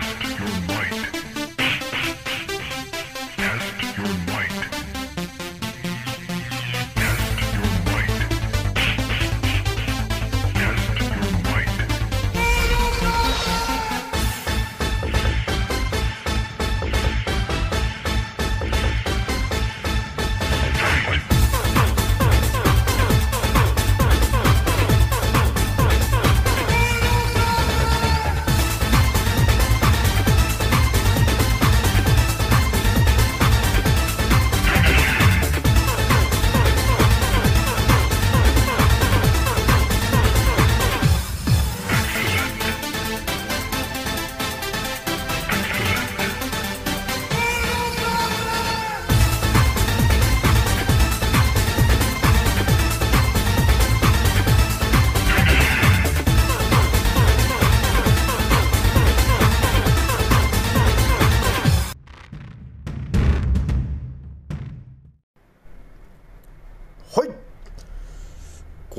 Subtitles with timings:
[0.00, 1.33] Test your might.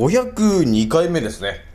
[0.05, 1.65] 502回目ですね。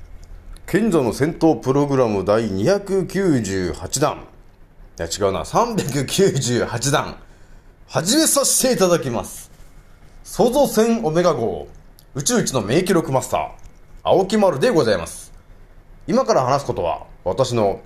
[0.65, 4.19] 賢者の戦闘プログラム第298弾。
[4.19, 5.43] いや違うな。
[5.43, 7.17] 398弾。
[7.89, 9.51] 始めさせていただきます。
[10.23, 11.67] 創造船オメガ号。
[12.15, 13.51] 宇宙一の名記録マスター。
[14.05, 15.33] 青木丸でございます。
[16.07, 17.81] 今から話すことは私の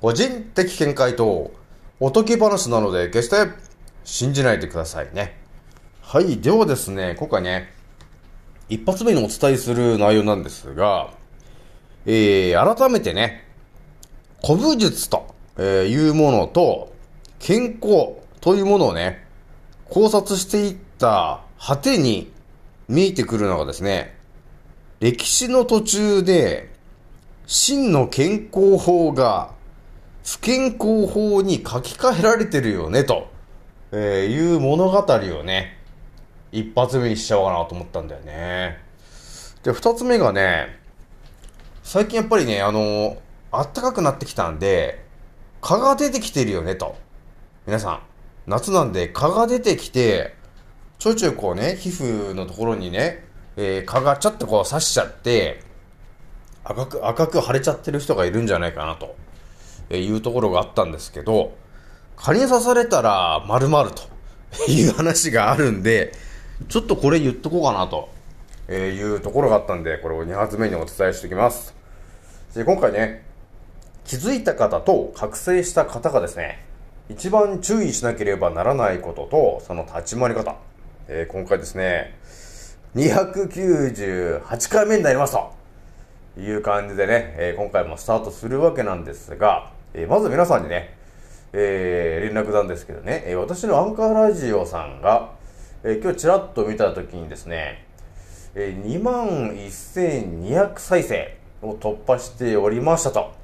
[0.00, 1.52] 個人的見解と
[2.00, 3.48] おとぎ話なので決して
[4.02, 5.38] 信じないでくださいね。
[6.02, 7.73] はいではですね今回ね
[8.68, 11.10] 一発目にお伝えする内容なんですが、
[12.06, 13.46] えー、改めてね、
[14.44, 16.92] 古武術というものと、
[17.38, 19.26] 健康というものをね、
[19.90, 22.32] 考察していった果てに
[22.88, 24.16] 見えてくるのがですね、
[25.00, 26.72] 歴史の途中で、
[27.46, 29.50] 真の健康法が
[30.24, 33.28] 不健康法に書き換えられてるよね、と、
[33.92, 35.73] えーいう物語をね、
[36.54, 38.78] 一発目にしちゃおうかなと思ったんだよね。
[39.64, 40.78] で、二つ目がね、
[41.82, 43.16] 最近やっぱりね、あの、
[43.50, 45.04] 暖かくなってきたんで、
[45.60, 46.96] 蚊が出てきてるよね、と。
[47.66, 48.00] 皆さん、
[48.46, 50.36] 夏なんで蚊が出てきて、
[51.00, 53.24] ちょいちょいこうね、皮膚のところにね、
[53.56, 55.60] えー蚊がちょっとこう刺しちゃって、
[56.62, 59.16] 赤く、赤く腫れちゃってる人がいるんじゃないかなと、
[59.90, 61.56] えいうところがあったんですけど、
[62.16, 64.02] 蚊に刺されたら丸々と
[64.70, 66.12] いう話があるんで、
[66.68, 68.08] ちょっとこれ言っとこうかなと、
[68.68, 71.74] えーいうところがあったんで、これを2発目にお伝えしておきます。
[72.54, 73.24] で今回ね、
[74.04, 76.64] 気づいた方と覚醒した方がですね、
[77.08, 80.56] 一番注意しなければならないことと、その立ち回り方。
[81.08, 82.16] えー今回ですね、
[82.94, 85.50] 298回目になりました。
[86.36, 90.94] という感じでね、えー今回もスタートするわけなんですが、えーまず皆さんにね、
[91.52, 95.32] えー連絡なんですけどね、えー私のアンカーラジオさんが、
[95.86, 97.84] えー今日ちらっと見たときにですね、
[98.54, 103.34] えー2万1200再生を突破しておりましたと、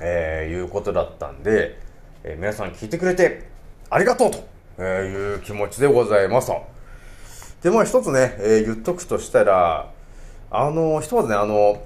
[0.00, 1.78] えーいうことだったんで、
[2.22, 3.46] えー皆さん聞いてくれて
[3.90, 4.38] ありがとうと、
[4.78, 6.62] えーいう気持ちでございますと。
[7.62, 9.90] で、まあ一つね、えー言っとくとしたら、
[10.50, 11.82] あの、ひとまずね、あの、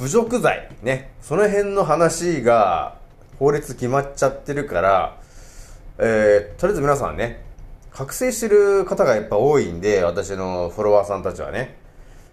[0.00, 2.96] 侮辱罪、ね、その辺の話が
[3.38, 5.20] 法律決まっちゃってるから、
[5.98, 7.43] えーとりあえず皆さんね、
[7.94, 11.76] 覚醒してる方がやっぱ多いんで、私のフォロワーさんたちはね。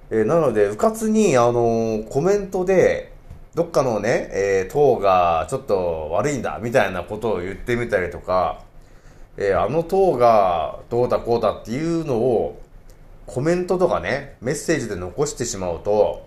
[0.09, 3.13] えーなので、うかつに、あのコメントで、
[3.53, 8.63] どっかのね、えー党がちょっと悪いんだ、みたいなことを言ってみたりとか、
[9.37, 12.59] えーあの党がどうだこうだっていうのを、
[13.27, 16.25] コメントとかね、メッセージで残してしまうと、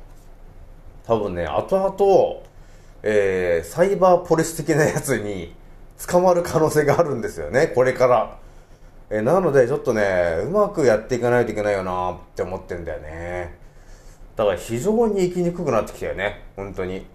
[1.09, 2.43] 多分ね、後々、
[3.03, 5.53] えーサイバーポリス的なやつに
[6.07, 8.44] 捕まる可能性があるんですよね、これから。
[9.11, 13.59] えなので、ちょっとね、うまくやっていかないといけないよなって思ってんだよね。
[14.37, 17.07] だから非常に生きにくくなってきたよね、本当に。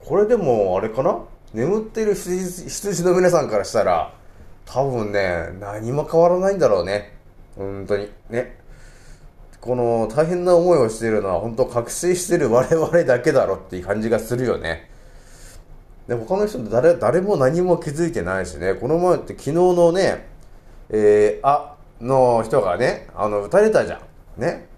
[0.00, 1.18] これでも、あれかな？
[1.52, 4.12] 眠っている羊の皆さんからしたら、
[4.64, 7.14] 多分ね、何も変わらないんだろうね。
[7.56, 8.10] 本当に。
[8.30, 8.58] ね。
[9.60, 14.88] この大変な思いをしているのは本当覚醒している我々だけだろっていう感じがするよね。
[16.06, 20.28] で、他の人誰、誰も何も気づいてないしね、この前って昨日のね、
[20.90, 24.00] えー、あ、の人がね、あの、撃たれたじゃ
[24.36, 24.40] ん。
[24.40, 24.68] ね。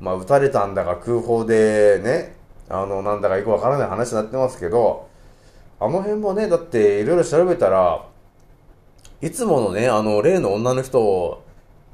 [0.00, 2.36] まあ、撃たれたんだか空砲でね、
[2.68, 5.08] あの、なんだかよくわからない話になってますけど、
[5.80, 8.06] あの辺もね、だっていろいろ調べたら、
[9.20, 11.42] いつものね、あの、例の女の人、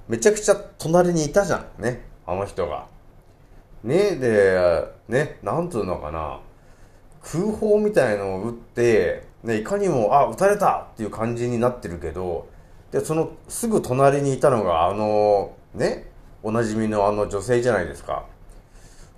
[0.09, 1.83] めちゃくちゃ隣にいたじゃん。
[1.83, 2.05] ね。
[2.27, 2.87] あの人が。
[3.85, 6.41] ね、で、ね、なんつうのかな。
[7.23, 12.49] 空砲みたいのを撃って、ね、いかにも、あ、撃たれたっていう感じになってるけど、
[12.93, 16.11] で、そのすぐ隣にいたのが、あの、ね、
[16.43, 18.27] おなじみのあの女性じゃないですか。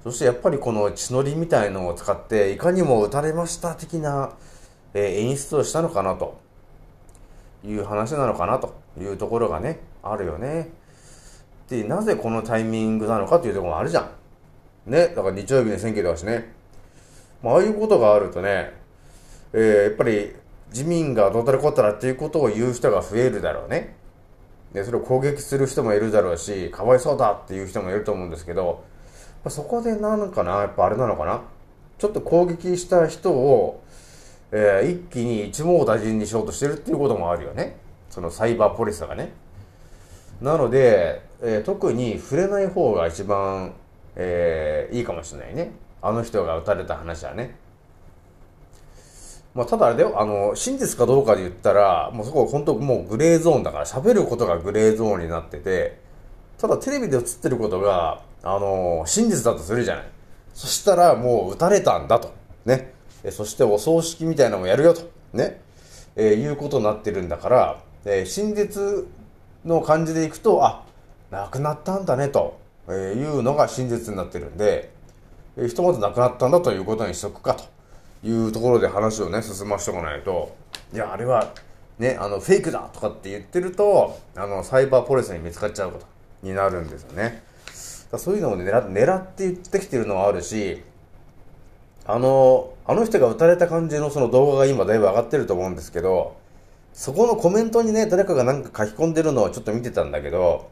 [0.04, 4.32] そしてやっぱりこの血のりみたいのを使って、いかにも撃たれました的な、
[4.94, 6.38] え演出をしたのかなと
[7.64, 10.70] いう話なのかなというところがね、あるよね。
[11.68, 14.08] で、なぜこのタイミングなのかというところもあるじゃ
[14.86, 14.90] ん。
[14.90, 16.54] ね、だから日曜日に選挙だしね。
[17.42, 18.72] まあ、ああいうことがあるとね、
[19.52, 20.34] えーやっぱり
[20.74, 23.94] 自民がどうたらこうたらっていうことを言う人が増えるだろうね。
[24.72, 28.82] で、それを攻撃する人もいるだろうし、かわいそうだっていう人もいると思うんですけど、
[29.44, 31.42] まそこでなんかな、やっぱあれなのかな。
[31.96, 33.82] ちょっと攻撃した人を、
[34.50, 37.76] えー一気に一網打尽にしようとしてるっていうこともあるよね。
[38.10, 39.32] そのサイバーポリスがね。
[40.40, 43.74] なので、えー特に触れない方が一番、
[44.16, 45.70] えーいいかもしれないね。
[46.02, 47.54] あの人が撃たれた話はね。
[49.54, 56.00] まあ、ただあれだよ、あの、真実かどうかで言ったら、もうそこは本当もうグレーゾーンだから、喋ることがグレーゾーンになってて、
[56.58, 60.04] ただテレビで映ってることが、あの、真実だとするじゃない。
[60.54, 62.32] そしたらもう撃たれたんだと。
[62.64, 62.92] ね。
[63.22, 65.02] えそしてお葬式みたいなのもやるよと。
[65.32, 65.60] ね。
[66.16, 69.06] えーいうことになってるんだから、えー真実
[69.64, 70.84] の感じでいくと、あ、
[71.30, 72.58] 亡くなったんだねと、
[72.88, 74.90] えいうのが真実になってるんで、
[75.56, 77.64] えーひとまず亡くなったんだということにしとくかと
[78.24, 80.56] いうところで話をね、進ましておかないと、
[80.92, 81.52] いや、あれは、
[81.98, 86.06] ね、あの、フェイクだとかって言ってると、あの、サイバーポリスに見つかっちゃうこと
[86.42, 87.42] になるんですよね。
[88.10, 90.82] だそういうのを狙狙って言ってきてるのはあるし、
[92.06, 96.36] あの、あの人が撃たれた感じのその動画が今だいぶ上がってると思うんですけど、
[96.92, 100.70] そこのコメントにね、誰かがなんか書き込んでるのをちょっと見てたんだけど、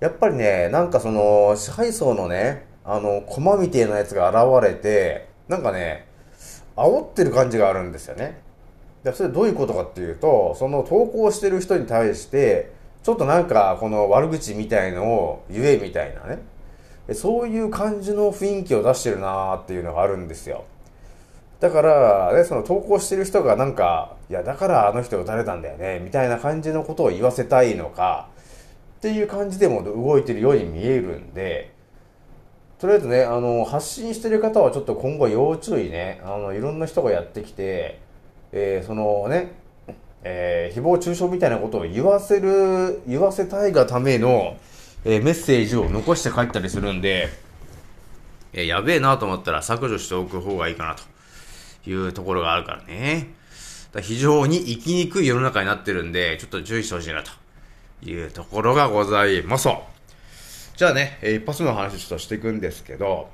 [0.00, 6.06] やっぱりね、なんかその、支配層のね、あの、コマみてえなやつが現れて、なんかね、
[6.76, 8.40] 煽ってる感じがあるんですよね。
[9.04, 12.72] でそれどういうことかっていうと、その投稿してる人に対して、
[13.02, 16.38] ちょっとなんかこの悪口みたいのを言えみたいなね。
[17.14, 20.64] そういう感じの雰囲気を出してるなーっていうのがあるんですよ。
[21.58, 28.28] だから、ね、その投稿してる人がなんか、いや、だからあの人撃たれたんだよね、みたいな感じのことを言わせたいのか、
[28.98, 31.72] っていう感じでも動いてるように見えるんで、
[32.80, 38.00] とりあえずね、あの、発信してる方はちょっと今後要注意ね、あの、いろんな人がやってきて、
[38.52, 39.52] えーそのね、
[40.22, 44.56] えー誹謗中傷みたいなことを言わせる、言わせたいがための、
[45.04, 47.28] えーメッセージを残して帰ったりするんで、
[48.54, 50.96] えーやべえなと思ったら削除しておく方がいいかな
[51.84, 53.34] というところがあるからね。
[53.92, 57.30] だら非常に生きにくい世の中になってるんで、ちょっと注意してほしいなと
[58.08, 59.68] いうところがございます。
[60.80, 63.28] じゃあね、一発目の話ちょっとしていくんですけど、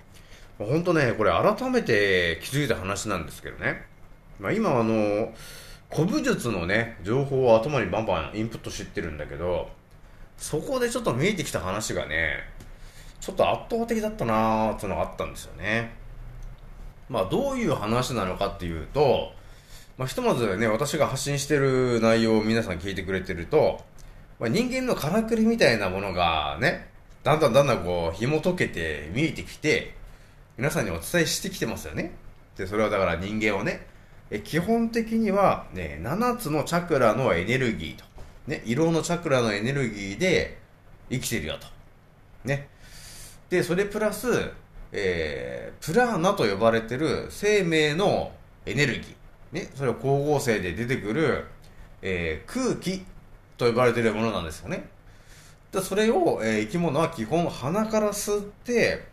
[0.58, 3.84] 本当ね、これ改めて気づいた話なんですけどね。
[4.40, 5.32] まあ今あの、
[5.94, 9.70] 古武術のね、情報を頭にバンバンインプットしてってるんだけど、
[10.36, 12.40] そこでちょっと見えてきた話がね、
[13.20, 15.94] ちょっと圧倒的だったなーっていうのがあったんですよね。
[17.08, 19.30] まあどういう話なのかっていうと、
[19.96, 23.84] まあひとまずね、私が発信してる内容を皆さん聞いてくれてると、
[24.40, 26.95] まあ、人間のからくりみたいなものがね、
[27.26, 29.96] だんだんだんだんこう紐解けて見えてきて、
[30.56, 32.12] 皆さんにお伝えしてきてますよね。
[32.56, 33.84] で、それはだから人間をね、
[34.30, 38.04] え基本的にはね、7つのチャクラのエネルギーと、
[38.46, 40.58] ね、色のチャクラのエネルギーで
[41.10, 41.66] 生きてるよと。
[42.44, 42.68] ね。
[43.50, 44.28] で、それプラス、
[44.92, 48.30] えー、プラーナと呼ばれてる生命の
[48.66, 49.14] エネルギー。
[49.50, 51.44] ね、それは光合成で出てくる、
[52.02, 53.04] えー空気
[53.56, 54.94] と呼ばれてるものなんですよね。
[55.76, 59.04] でそれを、えー生き物は基本鼻から吸って、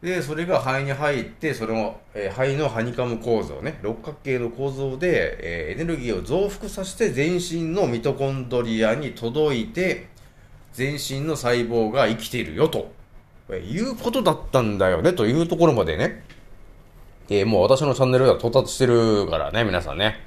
[0.00, 10.06] で、それが肺に入って、それを、えー肺のハニカム構造ね、六角形の構造で、えーエネルギーを増幅させて全身のミトコンドリアに届いて、
[10.72, 12.92] 全身の細胞が生きているよと、
[13.50, 16.22] えいうことだったんだよね、というところまでね、
[17.28, 20.20] えーもう私のチャンネルでは到達してるからね、皆さんね。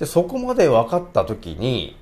[0.00, 1.96] で、そこまで分かったときに、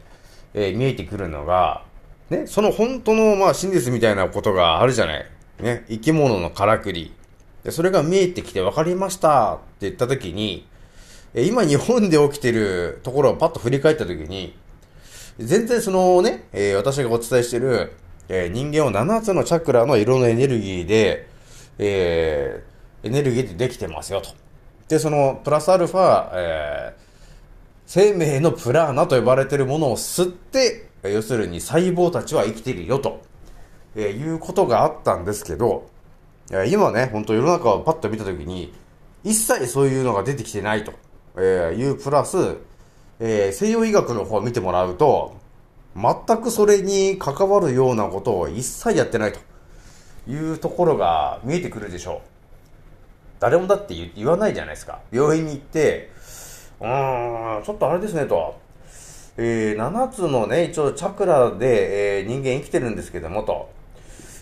[0.55, 1.85] え見えてくるのが、
[2.31, 5.27] ね、その本当の、まあ、真実みたいなことがあるじゃない。
[5.61, 7.13] ね、生き物のからくり。
[7.63, 10.67] で、それが見えてきて分かりましたって言ったときに、
[11.35, 14.57] え今日本で起きてるところをパッと振り返ったときに、
[15.39, 17.93] 全然そのね、えー私がお伝えしてる、
[18.29, 21.29] えー人間を7つのチャクラの色のエネルギーで、
[21.79, 24.31] えーエネルギーでできてますよと。
[24.89, 27.05] で、その、プラスアルファ、えー
[27.87, 33.23] 生命のプラーナと呼ばれてるものを吸って、要するに細胞たちは生きているよと、
[33.97, 35.89] えいうことがあったんですけど、
[36.69, 38.73] 今ね、本当世の中をパッと見たときに、
[39.23, 40.93] 一切そういうのが出てきてないと
[41.37, 42.37] えいうプラス、
[43.21, 45.37] えー西洋医学の方を見てもらうと、
[45.97, 49.41] 全くそれに関わるようなことを一切やってないと
[50.31, 52.19] いうところが見えてくるでしょう。
[53.41, 55.01] 誰もだって言わないじゃないですか。
[55.13, 56.11] 病院に行って、
[56.81, 58.59] うーん、ちょっとあれですねと。
[59.37, 63.71] えー、7つのね、一応チャクラで、えー人間生きてるんですけどもと。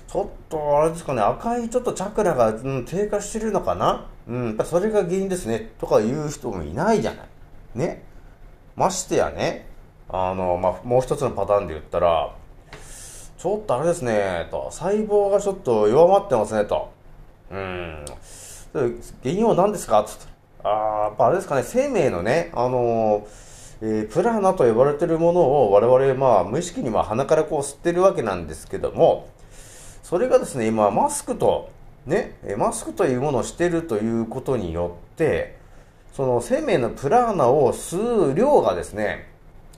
[0.07, 4.09] ちょっと、あれですかね、赤いちょっとチャクラが、うん、低下してるのかな？
[4.29, 5.73] うん、やっぱそれが原因ですね。
[5.79, 7.27] とか言う人もいないじゃない。
[7.75, 8.05] ね。
[8.77, 9.67] ましてやね、
[10.11, 12.35] あの、まあ、もう一つのパターンで言ったら、
[13.39, 16.93] ちょっとあれですね、と、細胞がちょっと弱まってますね、と。
[17.51, 18.05] うん。
[18.75, 20.05] 原因は何ですか？
[20.07, 20.27] つって。
[20.65, 23.27] あーやっぱあれですかね、生命のね、あの
[23.85, 29.29] えープラーナと呼ばれてるものを我々、まあ、無意識にま鼻からこう吸ってるわけなんですけども、
[30.05, 31.69] それがですね、今、マスクと、
[32.07, 35.59] ね、えーマスクというものをしてるということによって、
[36.13, 39.29] その生命のプラーナを吸う量がですね、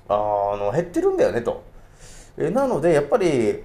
[0.06, 1.64] あの減ってるんだよねと。
[2.36, 3.62] えーなので、やっぱり、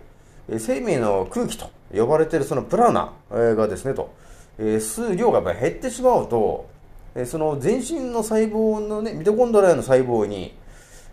[0.58, 3.12] 生命の空気と呼ばれているそのプラーナ
[3.56, 4.14] がですね、と、
[4.58, 6.69] えー吸う量がやっぱ減ってしまうと、
[7.16, 10.56] えその全身の細胞のね、ミトコンドリアの細胞に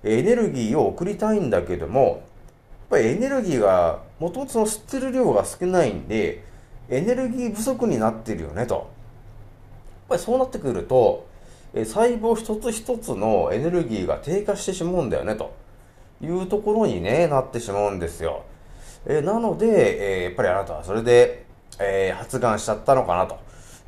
[0.04, 2.18] エネルギーを送りたいんだけども、やっ
[2.90, 6.44] ぱりエネルギーが、もともとその吸ってる量が少ないんで、
[6.88, 8.74] エネルギー不足になってるよね、と。
[8.74, 8.84] やっ
[10.10, 11.26] ぱりそうなってくると、
[11.74, 15.52] 細胞一つ一つのエネルギーが低下してしまうんだよね、と
[16.22, 18.42] いうところにね、なってしまうんですよ。
[19.08, 21.44] えなので、えやっぱりあなたはそれで、
[21.80, 23.38] え発がんしちゃったのかな、と、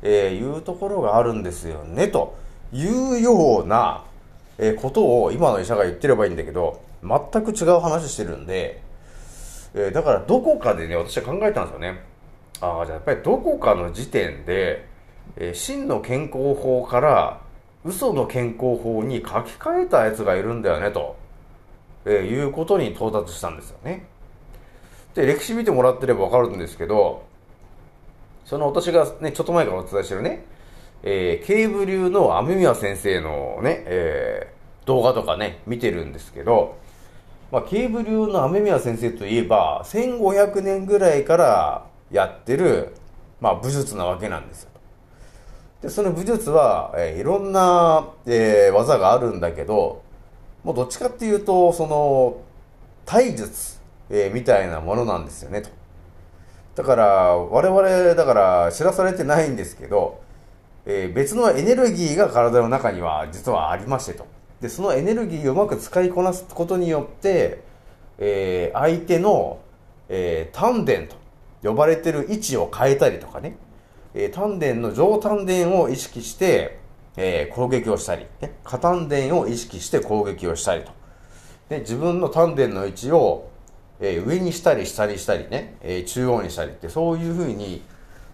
[0.01, 2.35] えーいうところがあるんですよね、と
[2.71, 4.03] いうような、
[4.57, 8.81] えーことを今の医者が言ってればいいんだけど、全く違う話してるんで、
[9.73, 12.01] えーだからどこかでね、私は考えたんですよね。
[12.61, 14.85] ああ、じゃあやっぱりどこかの時点で、
[15.37, 17.41] えー真の健康法から
[17.85, 19.25] 嘘の健康法に書き
[19.59, 21.15] 換えたやつがいるんだよね、と、
[22.05, 24.05] えーいうことに到達したんですよね。
[25.15, 27.23] で、歴史見てもらってればわかるんですけど、
[28.49, 30.43] その私がね、ちょっと前からお伝えしてるね、
[31.03, 36.77] えー、ケーブ流の雨宮先生のね、えー動画とかね、見てるんですけど、
[37.51, 42.95] まあ、ケーブ流の雨宮先生といえば、1500年ぐらいからやってる、
[43.39, 44.71] まあ、武術なわけなんですよ。
[45.83, 50.01] で、その武術は、えーいろんな、えー技があるんだけど、
[50.63, 52.41] もうどっちかっていうと、その、
[53.05, 53.79] 体術、
[54.09, 55.69] えーみたいなものなんですよね、と。
[56.79, 60.21] だから、我々、だから、知らされてないんですけど、
[60.85, 64.25] えー別のエネルギーが体の中には実はありましてと。
[64.61, 67.59] で、そのエネルギーをうまく使いこなすことによって、
[68.17, 69.59] えー相手の、
[70.07, 71.17] えー丹田と
[71.61, 73.57] 呼ばれてる位置を変えたりとかね、
[74.13, 76.79] えー丹田の上丹田を意識して、
[77.17, 80.93] えー攻撃をしたり、ね、下丹田を意識して攻撃をしたりと。
[81.67, 83.48] で、自分の丹田の位置を、
[84.01, 87.81] えー上にしたり下にしたりね、えー中央にしたりって、そういうふうに、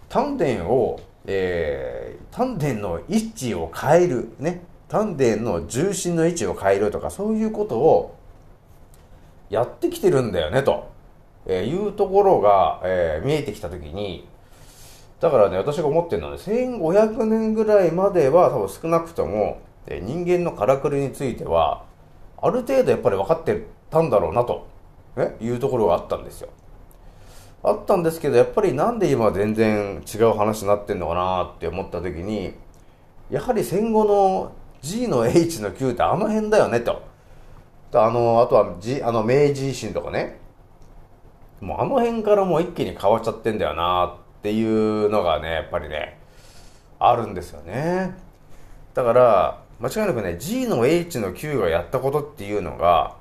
[0.10, 8.16] 丹田を、えー丹田の位置を変える、ね、丹田の重心の位置を変えるとか、そういうことを
[9.50, 10.92] やってきてるんだよね、と、
[11.46, 14.28] えーいうところが、えー見えてきたときに、
[15.20, 21.86] だからね、私が思ってるのはね、1500年ぐらいまでは多分少なくとも、えー人間のからくりについては、
[22.40, 24.68] ある程度やっぱり分かってたんだろうなと、
[25.16, 26.50] ね、いうところがあったんですよ。
[27.64, 32.54] あったんですけど、やっぱりなんで今全然違う話になってんのかなって思った時に、
[33.30, 37.02] やはり戦後の G の H の Q ってあの辺だよねと。
[37.92, 40.40] あの、あとは、G、あの明治維新とかね。
[41.62, 46.20] もうあの辺からもう一気に変わっちゃってんだよなっていうのがね、やっぱりね、
[47.00, 48.16] あるんですよね。
[48.94, 53.16] だから、間違いなくね、G の H の Q がやったことっていうのが、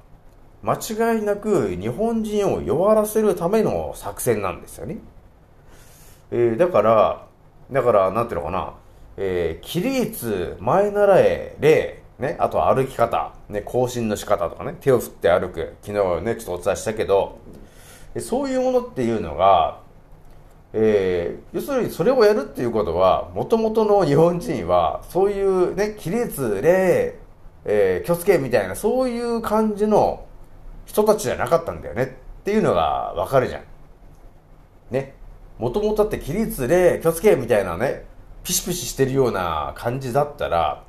[0.65, 0.77] 間
[1.15, 4.97] 違いなく日本人を弱らせるための作戦なんですよね。
[6.31, 7.27] えーだから、
[7.71, 8.75] だから、なんていうのかな、
[9.19, 17.39] えー起立、前習え、礼、ね、あと歩き方、ね、行進の仕方とかね、手を振って歩く、昨日ね、ちょっとお伝えしたけど、
[18.21, 19.81] そういうものっていうのが、
[20.73, 27.19] えー要するにそれをやるっていうことは、もともとの日本人は、そういうね、起立、礼、
[27.67, 30.25] えー気をつけみたいな、そういう感じの
[30.87, 32.05] 人たちじゃなかったんだよね
[32.41, 33.63] っていうのがわかるじゃん。
[34.91, 35.15] ね。
[35.59, 38.05] もともとだって起立、礼、気をつけみたいなね、
[38.43, 40.85] ピシピシしてるような感じだったら、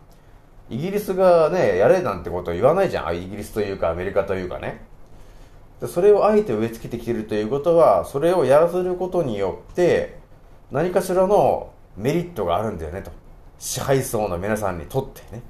[0.69, 3.17] イギリスがね、やれなんてこと言わないじゃん。
[3.17, 4.83] イギリスというかアメリカというかね。
[5.87, 10.17] それをあえて植え付けてきてるということは、それをやらせることによって、
[10.71, 13.11] 何かしらのメリットがあるんだよねと。
[13.59, 15.43] 支配層の皆さんにとってね。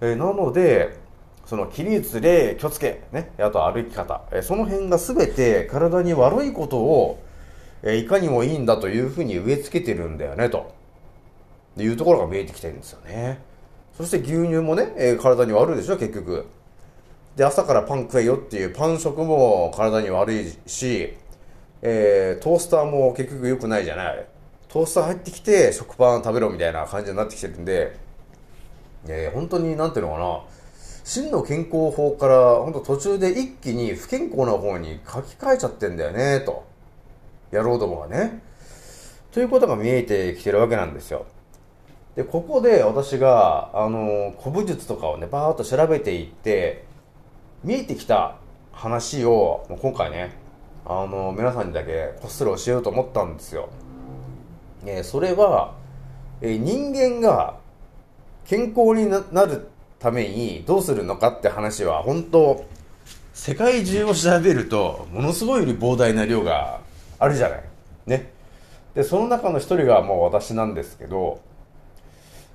[0.00, 0.96] えなので
[1.48, 7.22] その起立で気をつけ、ね、あと歩き方、えその辺が全て体に悪いことを、
[7.82, 10.70] えいかにもいいんだというふうに植え付けてるんだよねと。
[11.78, 13.38] いうところが見えてきてるんですよね。
[13.96, 16.44] そして牛乳もね、え体に悪いでしょ結局。
[17.34, 21.16] で朝からパン食えよっていうパン食も体に悪いし、
[21.80, 24.26] えートースターも結局良くないじゃない。
[24.68, 27.96] トースター入ってきて食パン食べろみたいな感じになってきてるんで、
[29.06, 30.57] えー本当になんていうのかな。
[31.08, 36.66] 真の健康法から本当途中で一気に不健康な方に書き換えちゃってんだよねと。
[37.50, 38.42] 野郎どもがね。
[39.32, 41.24] ということが見えてきてるわけなんですよ。
[42.14, 46.84] でここで私があの古武術とかをねバーッと調べていって
[47.64, 48.36] 見えてきた
[48.72, 50.36] 話をもう今回ね
[50.84, 53.70] あの皆さんにだけこっそり教えようと思ったんですよ、
[54.84, 55.74] えそれは、
[56.40, 57.56] え人間が
[58.46, 62.64] 健康になるためにどうするのかって話は本当
[63.34, 66.80] 世界中を調べるとものすごい膨大な量が
[67.18, 67.62] あるじゃない。
[68.06, 68.32] ね。
[68.94, 71.40] でその中の一人がもう私なんですけど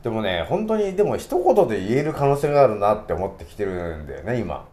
[0.03, 4.67] でもね本当にでも一言で言える可能性があるなって思ってきてるんだよね今。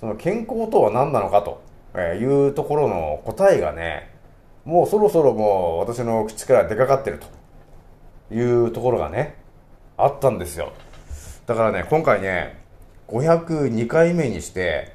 [0.00, 1.62] その健康とは何なのかと
[2.00, 4.10] いうところの答えがね
[4.64, 7.20] もうそろそろもう私の口から出かかってる
[8.28, 9.36] というところがね
[9.96, 10.72] あったんですよ。
[11.46, 12.62] だからね今回ね
[13.08, 14.94] 502回目にして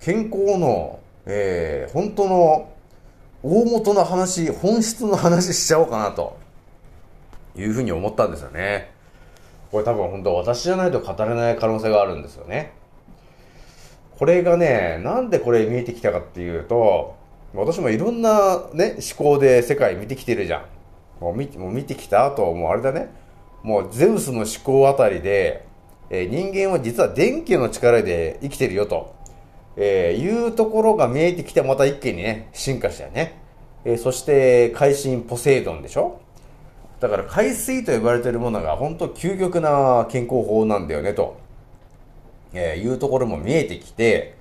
[0.00, 2.72] 健康の、えー本当の
[3.42, 6.36] 大元の話本質の話しちゃおうかなと
[7.56, 8.90] いうふうに思ったんですよね。
[9.70, 12.72] これ多分本当私じゃないと語れない可能性があるんですよね。
[14.18, 17.16] これがねなんでこれ見えてきたかっていうと
[17.54, 20.64] 私もいろんなね思考で世界見てきてるじゃん。
[21.20, 23.08] もう見もう見てきた後もうあれだね。
[23.62, 25.67] もうゼウスの思考あたりで、
[26.10, 29.14] えー人間は実は電気の力で生きてるよと、
[29.76, 33.40] えーいうところが見えてきてまた一気にね進化したよね、
[33.84, 36.20] えーそして海進ポセイドンでしょ？
[37.00, 41.38] だから海水と呼ばれてるものが本当究極な健康法なんだよねと、
[42.52, 44.34] えーいうところも見えてきて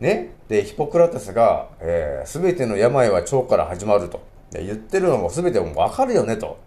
[0.00, 0.32] ね？
[0.48, 4.20] でヒポクラテスが、えー、全ての病は腸から始まると。
[4.50, 6.58] で言ってるのも全てもう分かるよねと。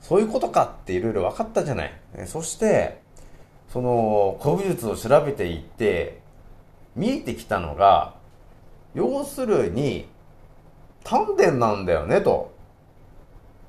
[0.00, 1.92] そういうことかっていろいろ分かったじゃない。
[2.26, 3.00] そして、
[3.72, 6.20] その古武術を調べていって、
[6.94, 8.14] 見えてきたのが、
[8.94, 10.08] 要するに、
[11.04, 12.52] 丹田なんだよね、と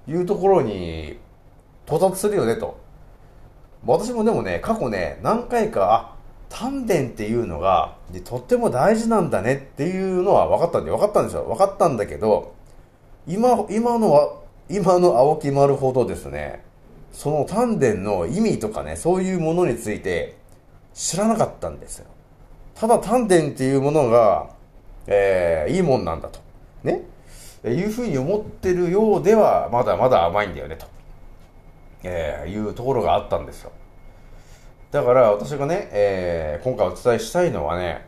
[0.07, 1.17] いうところに
[1.85, 2.77] 到達するよね、と。
[3.85, 6.15] 私もでもね、過去ね、何回か、あ、
[6.49, 11.43] 丹田っていうのが、でとっても大事なんだねっていうのは分かったんで、分かったんですよ。
[11.43, 12.53] 分かったんだけど、
[13.25, 14.33] 今、今のは、
[14.69, 16.72] 今の青木丸ほどですね、
[17.13, 20.35] その丹田の意味とかね、そういうものについて
[20.93, 22.07] 知らなかったんですよ。
[22.75, 24.49] ただ丹田っていうものが、
[25.07, 26.39] えーいいもんなんだと。
[26.83, 27.03] ね。
[27.65, 30.87] いうふうに思ってるようでは、まだまだ甘いんだよね、と。
[32.03, 33.71] えーいうところがあったんですよ。
[34.91, 38.05] だから私がね、えー今回お伝えしたいのはね、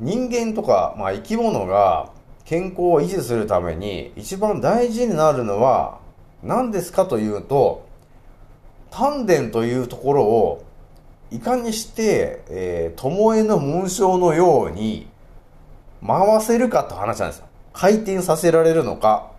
[0.00, 2.10] 人間とか、まあ、生き物が
[2.44, 6.00] 健康を維持するために一番大事になるのは
[6.42, 7.86] 何ですかというと、
[8.92, 10.64] 丹田というところを
[11.30, 15.08] いかにして、えー、巴の紋章のように
[16.06, 17.46] 回せるかと話なんですよ。
[17.72, 19.32] 回転させられるのか、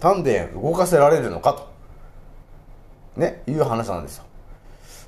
[0.00, 4.24] 丹田動かせられるのかと、ね、いう話なんですよ。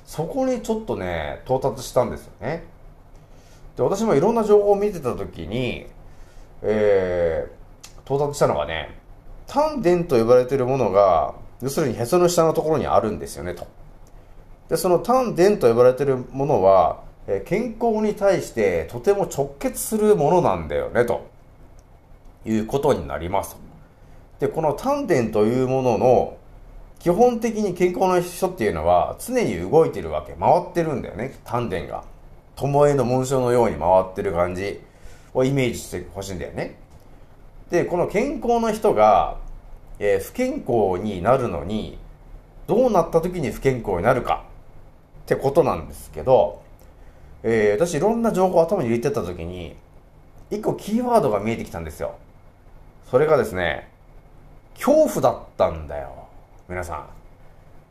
[0.05, 2.63] そこにちょっとね、到達したんですよね。
[3.77, 5.85] で、私もいろんな情報を見てたときに、
[6.63, 8.97] えー、到達したのがね、
[9.45, 13.67] 丹田と呼ばれてるものが、要するにへその下のところにあるんですよね、と。
[14.69, 21.27] で、その丹田と呼ばれてるものは、え健康に対してとても直結するものなんだよね、と
[22.45, 23.55] いうことになります。
[24.39, 26.37] で、この丹田というものの、
[26.99, 30.33] 基本的に健康な人っていうのは常に動いてるわけ。
[30.33, 32.03] 回ってるんだよね、丹田が。
[32.55, 34.79] 巴の紋章のように回ってる感じ
[35.33, 36.75] をイメージしてほしいんだよね。
[37.71, 39.37] で、この健康な人が、
[40.03, 41.99] えー不健康になるのに、
[42.65, 44.45] どうなった時に不健康になるか
[45.23, 46.63] ってことなんですけど、
[47.43, 49.75] えー私いろんな情報を頭に入れてた時に、
[50.49, 52.15] 一個キーワードが見えてきたんですよ。
[53.11, 53.89] それがですね、
[54.73, 56.27] 恐怖だったんだよ。
[56.67, 57.05] 皆さ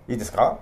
[0.09, 0.13] ん。
[0.13, 0.59] いいですか？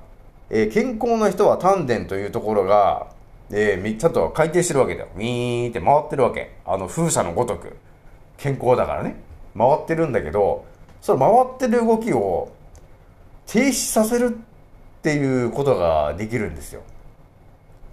[0.51, 3.07] えー健康な人は丹田というところが、
[3.51, 5.09] えーちゃんと回転してるわけだよ。
[5.17, 6.57] ウィーンって回ってるわけ。
[6.67, 7.75] あの風車のごとく。
[8.37, 9.17] 健康だからね。
[9.57, 10.67] 回ってるんだけど、
[11.01, 11.19] その
[11.59, 12.53] 回ってる動きを
[13.47, 16.83] 停止させるっていうことができるんですよ。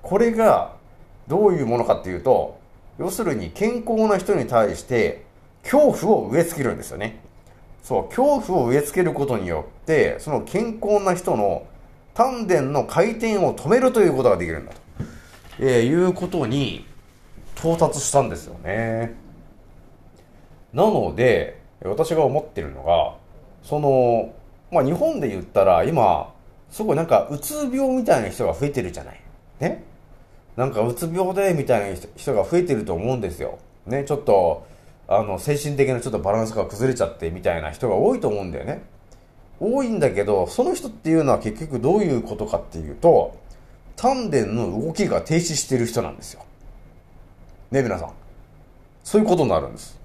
[0.01, 0.73] これが
[1.27, 2.59] どういうものかっていうと、
[2.99, 5.25] 要するに健康な人に対して
[5.63, 7.19] 恐怖を植え付けるんですよね。
[7.83, 11.65] そう、恐怖を植え付けることによって、その健康な人の
[12.13, 14.79] 丹田の回転を止めるということができるんだと、
[15.59, 16.85] えーいうことに
[17.57, 19.15] 到達したんですよね。
[20.73, 23.15] なので、私が思ってるのが、
[23.63, 24.33] その、
[24.71, 26.33] まあ、日本で言ったら今、
[26.69, 29.21] すごいなんかうつ病みたいな人が増えてるじゃない。
[29.59, 29.83] ね
[30.57, 33.59] なんかうつ病でみたいな人が増えてると思うんですよ。
[33.85, 34.65] ね、ちょっと、
[35.07, 38.83] あの、精神的なちょっとバランスが崩れちゃってみたいな人が多いと思うんだよね。
[39.59, 43.37] 多いんだけど、その人っていうのは結局どういうことかっていうと、
[43.95, 46.45] 丹田の動きが停止してる人なんですよ。
[47.71, 48.11] ね、皆さん。
[49.03, 49.99] そういうことになるんです。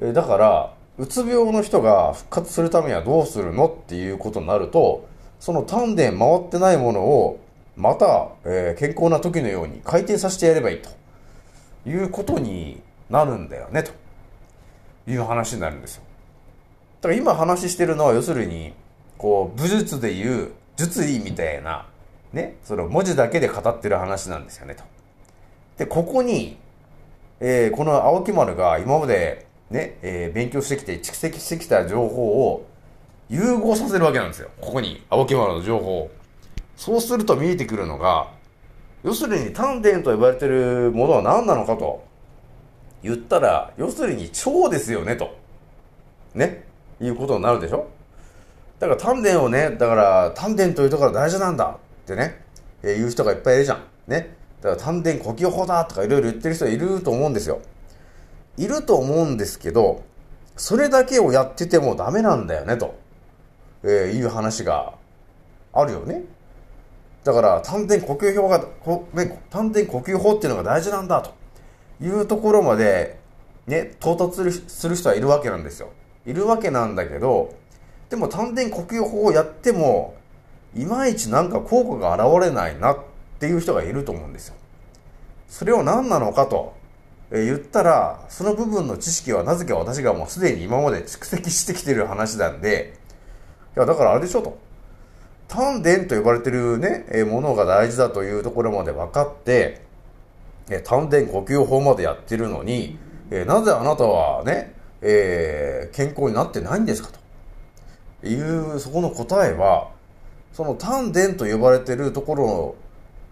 [0.00, 5.08] えだから、うつ病の人が復活するためにはどうするのっていうことになると、
[5.40, 7.40] その丹田回ってないものを、
[7.76, 10.90] また、えー健康な時のように回転させてやればいいと
[11.88, 12.80] いうことに
[13.10, 13.90] なるんだよね、と
[15.10, 16.02] いう話になるんですよ。
[17.00, 18.72] だから今話してるのは要するに、
[19.18, 21.88] こう、武術でいう術意みたいな、
[22.32, 24.84] ね、その文字だけで語ってる話なんですよね、と。
[25.76, 26.56] で、ここに、
[27.40, 32.66] えーこの青木丸が今までね、えー勉強してきて蓄積してきた情報を
[33.28, 34.50] 融合させるわけなんですよ。
[34.60, 36.10] ここに青木丸の情報を。
[36.76, 38.28] そうすると見えてくるのが、
[39.02, 42.04] 要するに丹田と呼ばれてるものは何なのかと
[43.02, 45.36] 言ったら、要するに腸ですよね、と。
[46.34, 46.66] ね？
[47.00, 47.88] いうことになるでしょ？
[48.78, 52.44] だから丹田をね、だから丹田というところが大事なんだってね、
[52.82, 53.82] えー言う人がいっぱいいるじゃん。
[54.08, 54.36] ね？
[54.60, 57.60] だから丹田呼吸法だとかいろいろ言ってる人いると思うんですよ。
[58.56, 60.02] いると思うんですけど、
[60.56, 62.94] それだけをやっててもダメなんだよね、と、
[63.82, 64.94] えーいう話が
[65.72, 66.22] あるよね。
[67.24, 71.34] だから、丹田呼吸法が、こね、丹田呼吸法っていうのが大事なんだ、と
[72.00, 73.18] いうところまで、
[73.66, 75.88] ね、到達するする人はいるわけなんですよ。
[76.26, 77.54] いるわけなんだけど、
[78.10, 80.14] でも丹田呼吸法をやっても、
[80.76, 82.98] いまいちなんか効果が現れないなっ
[83.38, 84.54] ていう人がいると思うんですよ。
[85.48, 86.74] それを何なのかと、
[87.34, 92.94] え言ったら、その部分の知識はなぜか私がもうすでに今まで蓄積してきてる話なんで、
[93.76, 94.56] いや、だからあれでしょと。
[95.48, 99.82] 丹田と呼ばれてるね、えーものが大事だというところまで分かって、
[100.70, 102.98] え丹田呼吸法までやってるのに、
[103.32, 107.08] えなぜあなたはね、えー健康になってないんですか
[108.22, 109.90] という、そこの答えは、
[110.52, 112.74] その丹田と呼ばれてるところの、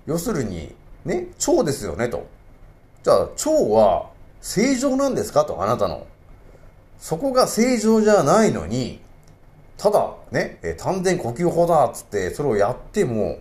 [0.07, 2.27] 要するに、ね、腸ですよねと。
[3.03, 4.11] じゃあ、腸は
[4.41, 5.45] 正常なんですか？
[5.45, 6.07] と、あなたの。
[6.99, 9.01] そこが正常じゃないのに、
[9.77, 13.39] ただ、ね、丹田呼吸法だっつって、それをやっても、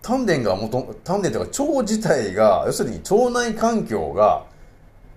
[0.00, 4.46] 丹田がもと、丹田というか腸自体が、要するに腸内環境が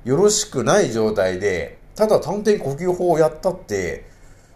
[0.04, 4.10] よろしくない状態で、ただ丹田呼吸法をやったって、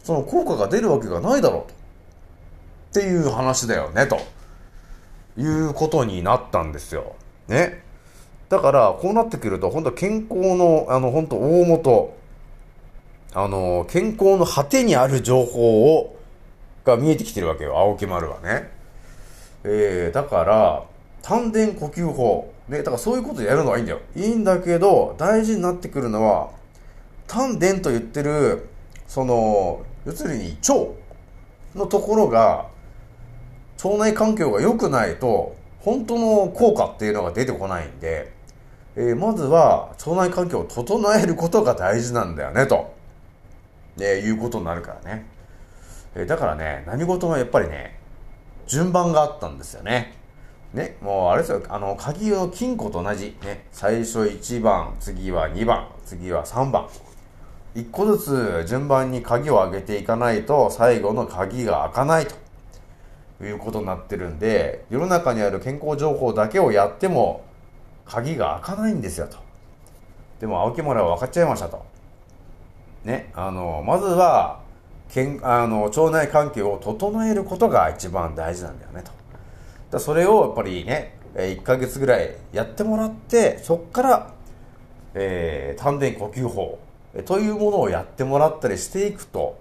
[0.04, 1.74] その効果が出るわけがないだろうと。
[3.00, 4.18] っていう話だよね、と
[5.38, 7.16] いうことになったんですよ。
[7.48, 7.83] ね。
[8.54, 12.16] だから、こうなってくると、本当健康の、あの、本当大元、
[13.34, 16.20] あの、健康の果てにある情報を、
[16.86, 18.70] が見えてきてるわけよ、青木丸はね。
[19.64, 20.84] えー、だから、
[21.24, 22.54] 丹田呼吸法。
[22.68, 24.02] ね、だからそういうことでやるのはいいんだよ。
[24.16, 26.52] いいんだけど、大事になってくるのは、
[27.26, 28.70] 丹田と言ってる、
[29.08, 30.92] その、要するに腸
[31.74, 32.68] のところが、
[33.84, 38.33] 腸内環境が良くないと、本当の効果っていうのが出てこないんで、
[38.96, 42.94] えーまずは腸内環境を整えることが大事なんだよね、と、
[44.00, 45.26] えーいうことになるからね。
[46.16, 48.00] えーだからね、何事もやっぱりね、
[48.68, 50.14] 順番があったんですよね。
[50.74, 53.38] ね、もうあれですよ、あの、鍵の金庫と同じ。
[53.44, 56.88] ね、最初1番、次は2番、次は3番。
[57.76, 62.28] 一個ずつ順番に鍵を上げていかないと、最後の鍵が開かない
[63.40, 67.44] ということになってるんで、世の中にある健康情報だけをやっても、
[68.06, 69.38] 鍵が開かないんですよと。
[70.40, 71.86] でも、青木村は分かっちゃいましたと。
[73.04, 74.62] ね、あの、まずは、
[75.14, 79.12] 健あの腸内環境を整えることが一番大事なんだよねと。
[79.92, 84.34] だそれをやっぱりね、1ヶ月ぐらいやってもらって、そこから、
[85.14, 86.80] えー丹田呼吸法
[87.26, 89.60] というものをやってもらったりしていくと、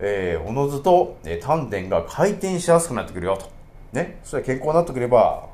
[0.00, 3.48] えーおのずと、えー丹田が回転しやすくなってくるよと。
[3.92, 4.18] ね。
[4.24, 5.48] それ健康になってくれば、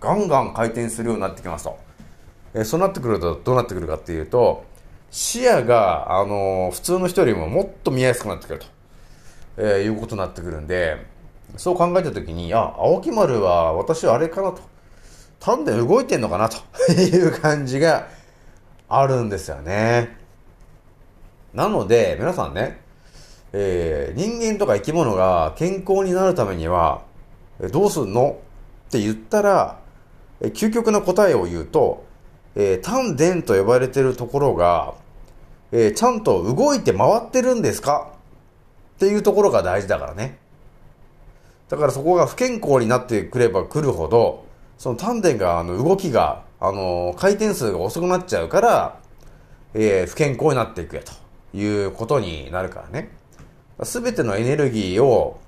[0.00, 1.78] ガンガン回転するようになってきますと。
[2.54, 4.64] えーそうなってくるとどうなってくるかっていうと、
[5.10, 8.66] 視野が、あのー普通の人よりももっと見やすくなってくると、
[9.56, 11.04] えーいうことになってくるんで、
[11.56, 14.60] そう考えたときに、あ、青木丸は私はあれかなと。
[15.40, 16.58] 丹田動いてんのかなと
[16.92, 18.08] いう感じが
[18.88, 20.16] あるんですよね。
[21.54, 22.80] なので、皆さんね、
[23.52, 27.02] えー、人間とか生き物が健康になるためには、
[27.72, 28.38] どうすんの
[28.88, 29.78] って言ったら、
[30.40, 32.04] え究極の答えを言うと、
[32.54, 34.94] えー、丹田と呼ばれてるところが、
[35.72, 38.12] えー、ちゃんと動いて回ってるんですか？
[38.96, 40.38] っていうところが大事だからね。
[41.68, 44.46] だからそこが不健康になってくればくるほど、
[44.78, 49.00] その丹田が、あの、動きが、あの、回転数が遅くなっちゃうから、
[49.74, 51.12] えー、不健康になっていくやと
[51.56, 53.10] いうことになるからね。
[53.82, 55.40] すべてのエネルギーを、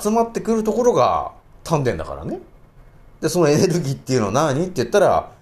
[0.00, 1.32] 集まってくるところが
[1.64, 2.38] 丹田だからね。
[3.24, 4.64] で、そのエネルギーっていうのは何？
[4.64, 5.32] って言ったら、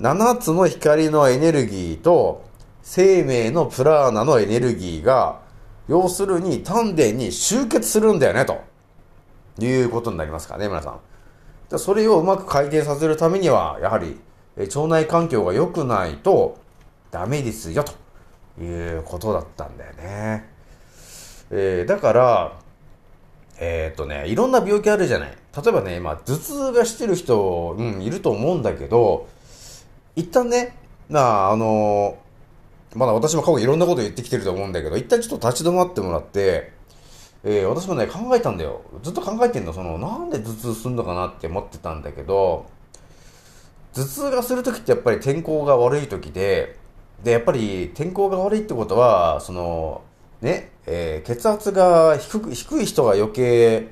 [0.00, 2.46] 7つの光のエネルギーと、
[2.80, 5.42] 生命のプラーナのエネルギーが、
[5.86, 8.64] 要するに丹田に集結するんだよね、と
[9.62, 11.00] いうことになりますからね、皆さん。
[11.68, 14.18] でそれをうまく回転させるためには、やはり、
[14.56, 16.56] 腸内環境が良くないと
[17.10, 20.48] ダメですよ、ということだったんだよね。
[21.50, 22.52] えー、だから、
[23.58, 25.36] えー、っとね、いろんな病気あるじゃない。
[25.56, 29.28] 例えばね、今、頭痛がしてる人、うん、いると思うんだけど、
[30.14, 30.76] 一旦ね、
[31.08, 32.18] まあ、あの、
[32.94, 36.72] まだ私も過去いろんなこと言ってきてると思うんだけど、一旦ちょっと立ち止まってもらって、
[37.44, 38.82] えー、私もね、考えたんだよ。
[39.02, 42.66] ずっと考えてんの、その、なんで頭痛すんのかなって思ってたんだけど、
[43.94, 46.76] 頭痛がするときってやっぱり天候が悪いときで、
[47.22, 50.02] で、やっぱり天候が悪いってことは、その、
[50.42, 53.88] ね、えー、血圧が低く、低い人が余計、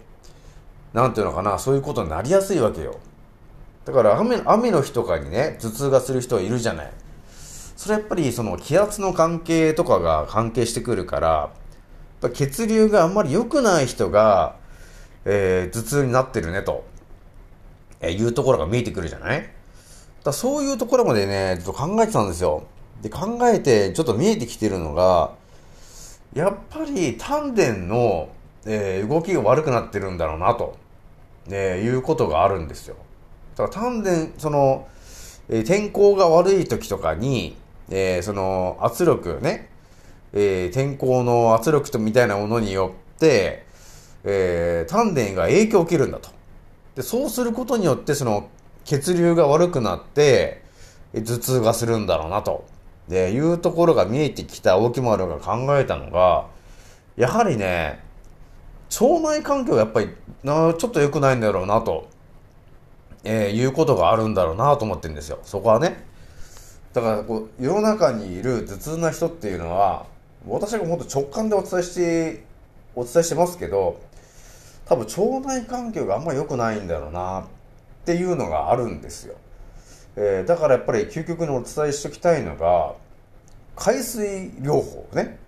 [0.95, 2.97] なんていうのかな、そういうことになりやすいわけよ。
[3.85, 6.93] だから雨、雨の日とかにね、頭痛がする人はいるじゃない。
[7.77, 11.51] それやっぱりその気圧の関係とかが関係してくるから、
[12.33, 14.57] 血流があんまり良くない人が、
[15.25, 16.85] えー、頭痛になってるねと、
[18.01, 19.51] えー、いうところが見えてくるじゃない
[20.23, 22.63] だそういうところまでね、ちょっと考えてたんですよ。
[23.03, 25.33] で、考えてちょっと見えてきてるのが、
[26.33, 28.29] やっぱり丹田の、
[28.65, 30.77] えー、動きが悪くなってるんだろうなと、
[31.51, 32.97] えいうことがあるんですよ。
[33.57, 34.89] だから丹田、その、
[35.49, 37.57] えー、天候が悪い時とかに、
[37.91, 39.69] えー、その圧力ね、
[40.33, 43.65] えー、天候の圧力とみたいなものによって、
[44.25, 46.31] えー、丹田が影響を受けるんだと。
[46.97, 48.49] で、そうすることによって、その
[48.85, 50.63] 血流が悪くなって、
[51.15, 52.67] 頭痛がするんだろうなと。
[53.09, 56.47] で、いうところが見えてきた大木丸が考えたのが、
[57.17, 58.04] やはりね、
[58.91, 60.11] 腸内環境やっぱり
[60.43, 62.09] なちょっと良くないんだろうなと、
[63.25, 65.39] えー、いうことがあるんだろうなと思ってるんですよ。
[65.43, 66.05] そこはね。
[66.93, 70.07] だからこう、世の中にいる頭痛な人っていうのは、
[70.47, 72.45] 私がもっと直感でお伝えして、
[72.95, 74.01] お伝えしてますけど、
[74.87, 77.45] 多分腸内環境があんまり良くないんだろうなっ
[78.05, 79.35] ていうのがあるんですよ。
[80.17, 82.95] えー、だからやっぱり究極にお伝えしておきたいのが、
[83.75, 85.39] 海水療法ね。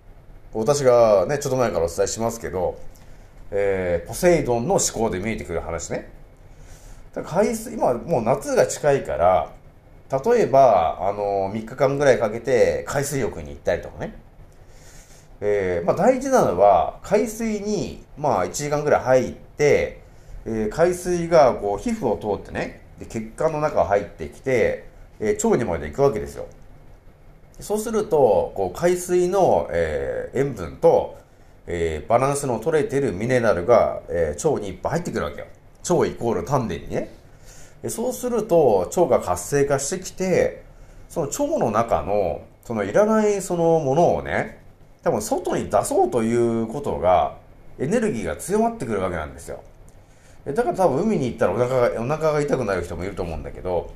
[0.53, 2.77] 私がね、ちょっと前からお伝えしますけど、
[3.51, 6.09] えー、ポセイドンの思考で見えてくる話ね。
[7.13, 9.51] だから海水、今もう夏が近いから、
[10.25, 14.15] 例えば、あの、3日間ぐらいかけて海水浴に行ったりとかね。
[15.41, 20.01] えー、まあ大事なのは、海水に、まあ1時間ぐらい入って、
[20.45, 24.85] えー、海水がこう皮膚を通ってね、で血管の中入ってきて、
[25.19, 26.47] えー、腸にまで行くわけですよ。
[27.59, 31.17] そうすると、こう海水の、えー、塩分と、
[31.67, 35.47] えー、バランスの取れてるミネラルが、えー、腸にいっぱい入ってくるわけよ。
[35.89, 37.13] 腸イコール丹田にね。
[37.89, 40.63] そうすると、腸が活性化してきて、
[41.09, 44.59] その腸の中の、そのいらないそのものをね、
[45.03, 47.37] 多分外に出そうということが、
[47.79, 49.61] エネルギーが強まってくるわけなんですよ。
[50.45, 53.91] だから多分海に行ったらお腹が、お腹が痛くなる人もいると思うんだけど、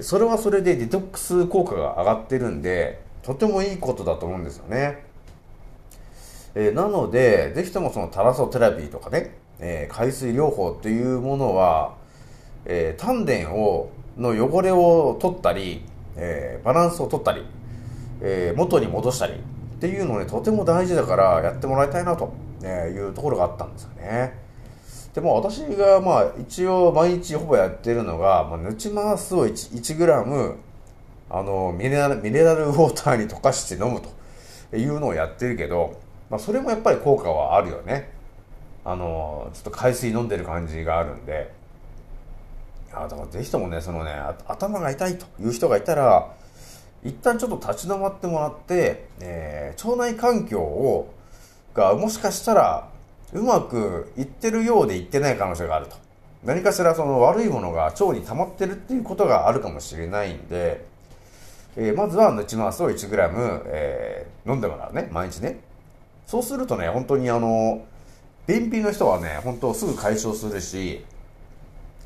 [0.00, 5.04] それはそれでデトックス効果が上がってるんで、とてもいいことだと思うんですよね。
[6.58, 11.96] えー、なので、ぜひともそのタラソテラピーとかね、えー、海水療法っていうものは、
[12.64, 15.84] えー、丹田を、の汚れを取ったり、
[16.16, 17.44] えバランスを取ったり、
[18.22, 19.36] え元に戻したりっ
[19.78, 22.32] ていうのね、とても大事だからやってもらいたいなと
[22.64, 24.32] いうところがあったんですよね。
[25.12, 30.56] でも私がまあ一応毎日ほぼやってるのが、まあ、ヌチマースを 1, 1グラム
[31.28, 34.00] あのミネラルミネラルウォーターに溶かして飲む
[34.70, 38.10] というのをやってるけど、まあ、それもやっぱり効果はあるよね。
[38.84, 41.52] あのちょっと海水飲んでる感じがあるんで。
[42.92, 44.12] あだからぜひともねそのね
[44.46, 46.32] 頭が痛いという人がいたら
[47.04, 51.12] 一旦ちょっと立ち止まってもらって、えー、腸内環境を
[51.74, 52.88] がもしかしたら
[53.32, 55.96] うまくいってるようでいってない可能性があると。
[56.44, 60.86] 何かしらその悪いものが腸に溜まってるっていうことがあるかもしれないんで、
[61.76, 65.58] えーまずはヌチマースを 1g、えー飲んでもらうね毎日ね。
[66.26, 67.84] そうするとね本当にあの
[68.46, 71.04] 便秘の人はね本当すぐ解消するし、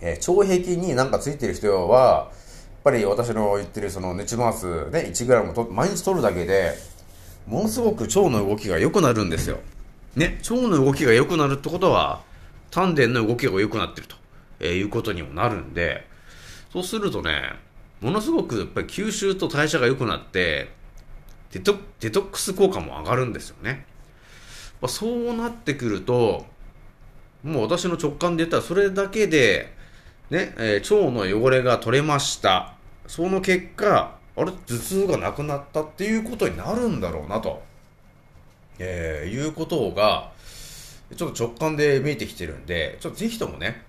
[0.01, 6.75] えー腸壁になんかついてる人はやっぱり私の言ってるそのヌチマースね 1g と毎日取るだけで
[7.47, 9.59] ものすごく腸の動きが良くなるんですよ。
[10.17, 12.23] ね腸の動きが良くなるってことは
[12.71, 14.17] 丹田の動きが良くなってると、
[14.61, 16.07] えーいうことにもなるんで
[16.73, 17.53] そうするとね
[18.01, 20.71] ものすごくやっぱり吸収と代謝が良くなって
[21.53, 23.85] デトデトックス効果も上がるんですよね、
[24.81, 26.47] まあ、そうなってくると
[27.43, 29.75] もう私の直感で言ったらそれだけで
[30.31, 32.75] ね、えー腸の汚れが取れました。
[33.07, 37.63] その結果あれ頭痛がなくなったっていうことになるんだろうなと、
[38.79, 40.31] えーいうことが
[41.17, 43.83] ちょっと直感で見えてきてるんでちょっとぜひともね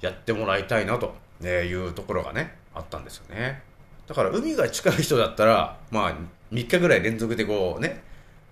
[0.00, 3.62] やってもらいたいなとえいうところがねあったんですよね。
[4.06, 6.14] だから海が近い人だったらまあ
[6.52, 8.02] 3日ぐらい連続でこうね、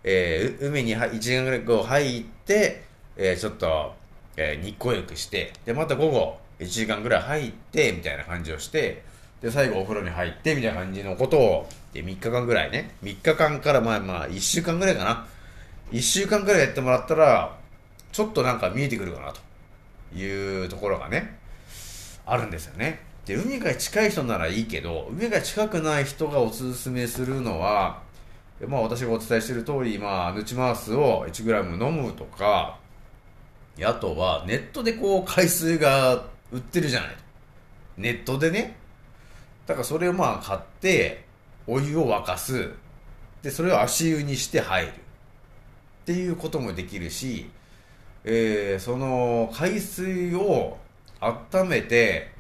[0.05, 2.85] えー海に1時間ぐらいこう入って、
[3.17, 3.95] えーちょっと、
[4.37, 9.03] えー日光浴してでまた午後1時間ぐらい入ってみたいな感じをして
[9.41, 12.95] で最後お風呂に入ってみたいな感じのことをで3日間ぐらいね。
[13.03, 15.27] 3日間からまあまあ1週間ぐらいかな。
[15.91, 17.59] 1週間ぐらいやってもらったら
[18.13, 19.41] ちょっとなんか見えてくるかなと
[20.17, 21.39] いうところがね
[22.25, 23.01] あるんですよね。
[23.27, 28.01] で海が近い人ならいいけど海が近くない人がおすすめするのは
[28.67, 32.79] まあ私がお伝えしている通りまあヌチマースを 1g 飲むとか
[33.81, 37.17] あとはネットでこう海水が売ってるじゃない。
[37.97, 38.77] ネットでね。
[39.67, 41.25] だからそれをまあ買って
[41.67, 42.71] お湯を沸かす。
[43.43, 44.93] でそれを足湯にして入る。
[44.93, 44.95] っ
[46.05, 47.49] ていうこともできるし、
[48.25, 50.77] えーその海水を
[51.21, 52.32] 温めて、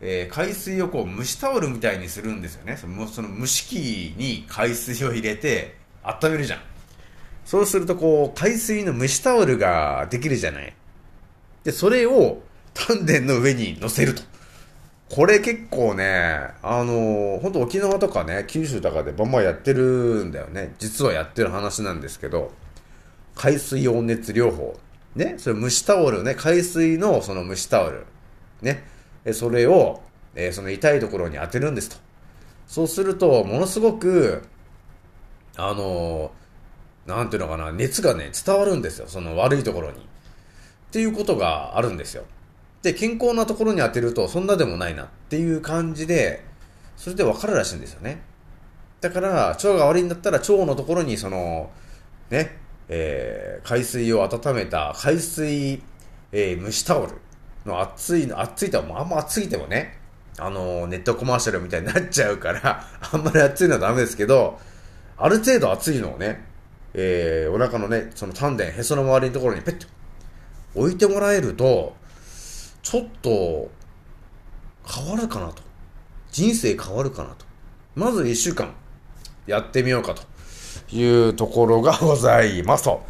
[0.00, 2.76] えー海水をこう蒸しタオルみたいにするんですよね。
[2.76, 6.60] そのその蒸し器に海水を入れて温めるじゃん。
[7.44, 10.74] そうするとこう海水の蒸しタオルができるじゃない。
[11.64, 12.42] でそれを
[12.74, 14.22] 丹田の上に乗せると。
[15.10, 20.74] これ結構ねあの本当沖縄とかね九州とかでバンバンやってるんだよね。
[20.78, 22.52] 実はやってる話なんですけど
[23.34, 24.78] 海水温熱療法。
[25.14, 28.04] ね、それ蒸しタオルね、海水のその蒸しタオル。
[28.62, 28.84] ね、
[29.32, 30.02] それを、
[30.34, 31.96] えその痛いところに当てるんですと。
[32.66, 34.42] そうすると、ものすごく、
[35.56, 36.38] あのー
[37.08, 39.06] なんていうのかな、熱がね、伝わるんですよ。
[39.08, 39.96] その悪いところに。
[39.96, 39.98] っ
[40.92, 42.24] ていうことがあるんですよ。
[42.82, 46.44] で、健康なところに当てると、そんなでもないなっていう感じで、
[46.98, 48.20] それで分かるらしいんですよね。
[49.00, 51.70] だから、腸が悪いんだったら、腸のところに、その、
[52.28, 52.58] ね、
[52.90, 55.82] えー海水を温めた海水、
[56.32, 57.12] えー蒸しタオル
[57.68, 59.98] の熱いの、熱いとはあんま熱すぎてもね、
[60.38, 64.58] あのネットコマーシャルみたいになっちゃうから、 あんまり熱いのはダメですけど、
[65.16, 66.44] ある程度熱いのをね、
[66.94, 69.86] えーお腹のね、その丹田、へその周りのところにペッと
[70.74, 71.94] 置いてもらえると、
[72.82, 73.70] ちょっと
[74.86, 75.62] 変わるかなと。
[76.30, 77.44] 人生変わるかなと。
[77.94, 78.72] まず1週間
[79.46, 80.22] やってみようかと
[80.94, 83.02] いうところが ございますと。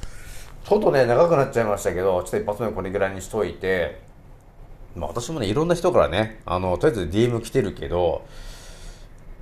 [0.64, 4.00] ちょっとね、長くなっちゃいましたけど、ちょっと一発目これぐらいにしといて、
[4.98, 8.26] まあ私もね、いろんな人からね、あの、とりあえず DM 来てるけど、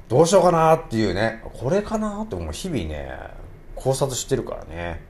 [0.09, 3.11] どうしようかなっていうね、これかなってもう日々ね、
[3.75, 5.01] 考察してるからね。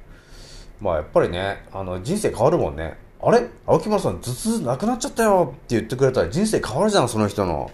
[0.80, 2.96] まあやっぱりね、あの、人生変わるもんね。
[3.20, 3.48] あれ？
[3.66, 7.70] 青木村さん、頭痛なくなっちゃったよって言ってくれたら人生変わるじゃん、その人の。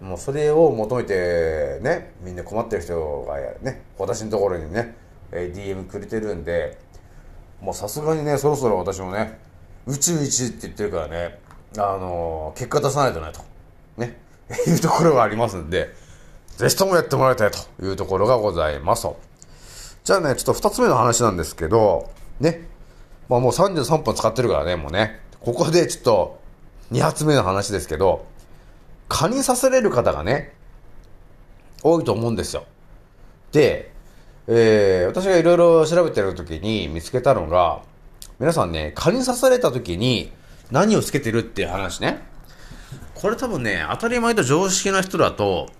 [0.00, 4.96] もうそれを求めてね、みんな困ってる人がね、私のところにね、
[5.30, 6.76] え DM くれてるんで、
[7.60, 9.38] もうさすがにね、そろそろ私もね、
[9.86, 11.38] 宇宙一って言ってるからね、
[11.78, 13.42] あの結果出さないとね、と、
[13.96, 14.18] ね、
[14.66, 15.94] いうところがありますんで、
[16.56, 19.18] ぜひともやってもらいたいというところがございますと。
[20.04, 22.10] じゃあね、ちょっと二つ目の話なんですけど、
[22.40, 22.68] ね、
[23.28, 26.38] まあもう33分使ってるからね、もうね、ここでちょっと
[26.90, 28.26] 二発目の話ですけど、
[29.08, 30.54] 蚊に刺される方がね、
[31.82, 32.64] 多いと思うんですよ。
[33.52, 33.92] で、
[34.48, 37.82] えー私がいろいろ調べてる時に見つけたのが、
[38.38, 40.32] 皆さんね、蚊に刺された時に
[40.72, 42.22] 何をつけてるっていう話ね。
[43.14, 45.70] これ多分ね、当たり前と常識な人だと、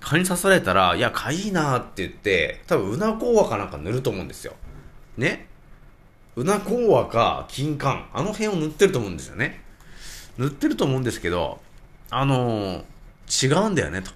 [0.00, 4.54] 蚊に刺されたら、いや、蚊いいなって言って、多分、うなこうわかなんか塗ると思うんですよ。
[5.18, 5.48] ね。
[6.36, 9.62] うなこうわか、金柑、あの辺を塗ってると思うんですよね。
[10.38, 11.60] 塗ってると思うんですけど、
[12.10, 12.84] あのー
[13.28, 14.12] 違うんだよね、と。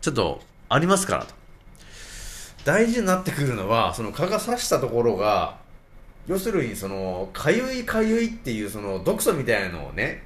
[0.00, 1.34] ちょっと、ありますから、と。
[2.64, 5.58] 大事になってくるのは、その蚊が刺したところが、
[6.26, 10.22] 要するに、その、かゆいかゆいっていう、その、毒素みたいなのをね、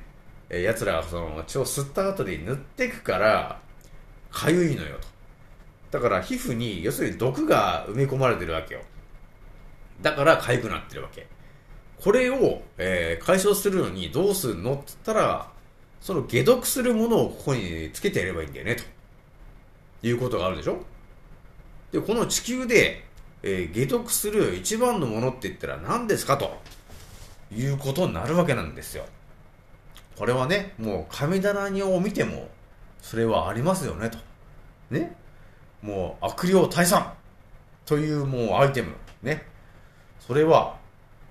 [0.49, 3.61] えー、奴らがその血を吸った後に塗っていくから、
[4.31, 5.09] かゆいのよと。
[5.91, 8.81] だから皮膚に、要するに毒が埋め込まれてるわけよ。
[10.01, 11.27] だからかゆくなってるわけ。
[12.01, 15.51] これを、えー解消するのにどうするのって言ったら、
[16.01, 18.85] その解毒するものをここにつけてやればいいんだよね、と
[20.07, 20.79] いうことがあるでしょ
[21.91, 23.08] で、この地球で、
[23.43, 26.37] えー解毒する一番のものって言ったら何ですか？
[26.37, 26.59] と
[27.53, 29.05] いうことになるわけなんですよ。
[30.17, 32.49] これはね、もう神棚を見ても、
[33.01, 34.19] それはありますよね、と。
[34.91, 35.17] ね？
[35.81, 37.13] もう悪霊退散
[37.87, 38.95] というもうアイテム。
[39.23, 39.47] ね？
[40.19, 40.77] それは、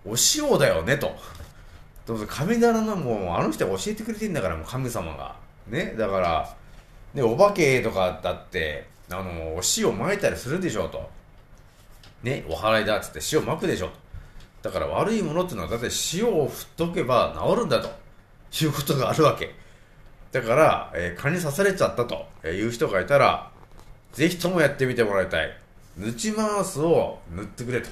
[0.06, 1.14] お塩だよね、と。
[2.06, 5.36] どうぞ神棚のもう、あの人が教えてくれてんだから、もう神様が。
[5.68, 5.94] ね？
[5.98, 6.56] だから、
[7.14, 11.10] ね、お化けとかだって、あの、お塩撒いたりするでしょう、と。
[12.28, 13.90] ね、お祓いだっつって塩撒くでしょ。
[14.62, 17.90] だから悪いものっていうのは、だって塩を振っとけば治るんだと。
[18.62, 19.54] いうことがあるわけ。
[20.32, 23.52] だから、えー蚊に刺されちゃったという人がいたら、
[24.14, 25.58] ぜひともやってみてもらいたい。
[25.98, 27.90] ヌチマースを塗ってくれと。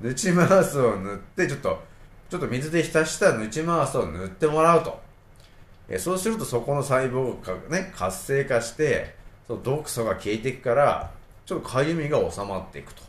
[0.00, 1.82] ヌチマースを塗って、ちょっと、
[2.30, 5.00] ちょっと水で浸したヌチマースを塗ってもらうと。
[5.88, 9.14] えそうするとそこの細胞がね、活性化して、
[9.46, 11.10] その毒素が消えていくから、
[11.48, 13.02] ちょっとかゆみが収まっていくと。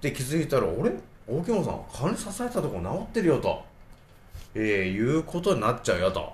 [0.00, 0.90] で、気づいたら、俺
[1.28, 3.62] 大木本さん、蚊に刺されたとこ治ってるよと。
[4.56, 6.32] えー、いうことになっちゃうよと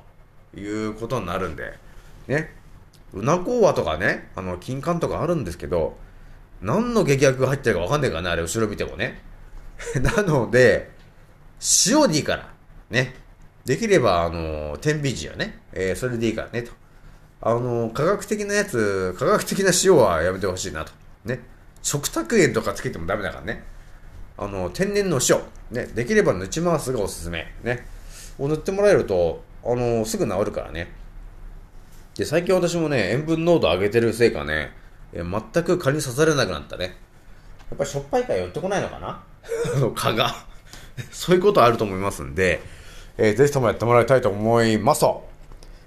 [0.59, 1.75] いうことになるんで、
[2.29, 2.55] ね。
[3.13, 5.99] うなこうわとかね、あの、金柑とかあるんですけど、
[6.63, 9.23] 何の劇薬が入ってるかわかんないからね、あれ後ろ見てもね。
[10.01, 10.91] なので、
[11.89, 12.49] 塩でいいから、
[12.89, 13.15] ね。
[13.67, 15.61] できれば、あの、天秤よね。
[15.75, 16.73] えー、それでいいからね、と。
[17.43, 20.93] あの、科学的なやつ、科学的な塩はやめてほしいなと。
[21.25, 21.41] ね。
[21.83, 23.65] 食卓塩とかつけてもダメだからね。
[24.37, 25.41] あの、天然の塩。
[25.71, 25.87] ね。
[25.95, 27.53] できれば塗ち回すがおすすめ。
[27.63, 27.87] ね。
[28.39, 30.93] を塗ってもらえると、あの、すぐ治るからね。
[32.17, 34.73] で、最近私もね、塩分濃度上げてるせいかね、
[35.13, 36.97] え全く蚊に刺されなくなったね。
[37.71, 39.23] やっぱりしょっぱいから寄ってこないのかな？
[39.77, 40.35] あの、蚊が。
[41.13, 42.61] そういうことあると思いますんで、
[43.17, 45.29] えーぜひともやってもらいたいと思いますと。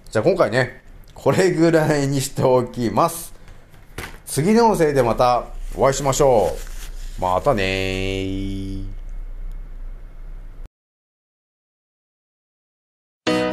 [0.09, 3.30] じゃあ今回ね、これぐらいにしておきます。
[4.31, 5.43] 次の音声でまた
[5.75, 6.55] お会いしましょ
[7.19, 7.21] う。
[7.21, 8.85] またねー。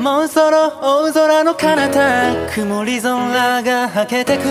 [0.00, 4.44] もうそろ大空の彼方曇り空がはけてく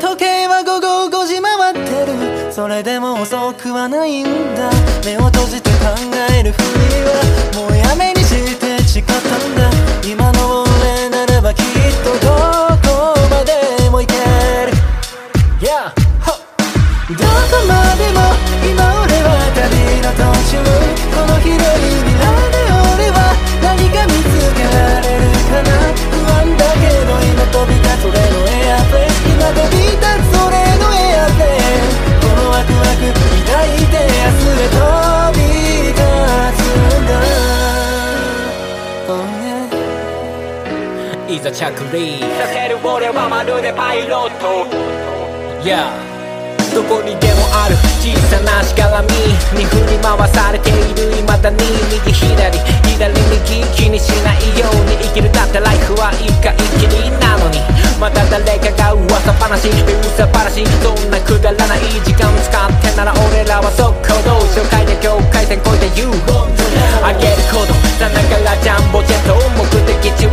[0.00, 4.24] 時計は午後5時回ってるそれでも遅くはないん
[4.54, 4.70] だ
[5.04, 5.76] 目を閉じて考
[6.32, 6.64] えるふり
[7.04, 9.70] はもうやめにして誓ったんだ
[10.08, 11.64] 今の俺ならばきっ
[12.02, 12.32] とど
[12.70, 12.75] こ
[17.06, 17.22] どこ
[17.70, 18.18] までも
[18.66, 19.62] 今俺は旅
[20.02, 20.58] の途中
[21.14, 23.30] この広い未来で俺は
[23.62, 31.78] 何か見つけられるかな不安だけど今飛び立つ俺のエアプレイ今飛び立つ俺のエアプレイ
[32.18, 34.82] このワクワク抱いて明日へ飛
[35.38, 35.46] び
[35.94, 36.02] 立
[36.58, 37.22] つんだ
[39.06, 44.66] Oh yeah いざ着陸させる俺はまるでパイロット
[45.62, 46.15] Yeah
[46.76, 49.08] どこにでもある小さなしがらみ
[49.56, 51.56] に振り回されている未だに
[51.88, 52.52] 右左
[52.84, 57.64] 左右気にしないように生きるだってライフは一回きりなのに
[57.96, 66.12] また誰かが噂話噂話そんなくだらない時間使ってなら俺らは速攻動紹介で境界線越えて You
[67.00, 70.25] あげることさながらジャンボジェットを目的地